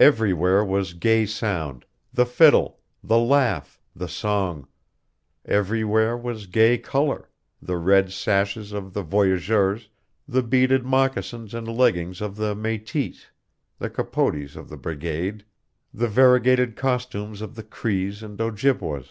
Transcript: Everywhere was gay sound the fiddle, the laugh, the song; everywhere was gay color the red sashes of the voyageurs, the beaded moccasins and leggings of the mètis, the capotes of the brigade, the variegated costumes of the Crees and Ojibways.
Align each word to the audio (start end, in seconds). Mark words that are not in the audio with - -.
Everywhere 0.00 0.64
was 0.64 0.94
gay 0.94 1.26
sound 1.26 1.84
the 2.14 2.24
fiddle, 2.24 2.80
the 3.02 3.18
laugh, 3.18 3.78
the 3.94 4.08
song; 4.08 4.66
everywhere 5.44 6.16
was 6.16 6.46
gay 6.46 6.78
color 6.78 7.28
the 7.60 7.76
red 7.76 8.10
sashes 8.10 8.72
of 8.72 8.94
the 8.94 9.02
voyageurs, 9.02 9.90
the 10.26 10.42
beaded 10.42 10.86
moccasins 10.86 11.52
and 11.52 11.68
leggings 11.68 12.22
of 12.22 12.36
the 12.36 12.54
mètis, 12.54 13.26
the 13.78 13.90
capotes 13.90 14.56
of 14.56 14.70
the 14.70 14.78
brigade, 14.78 15.44
the 15.92 16.08
variegated 16.08 16.74
costumes 16.74 17.42
of 17.42 17.54
the 17.54 17.62
Crees 17.64 18.22
and 18.22 18.40
Ojibways. 18.40 19.10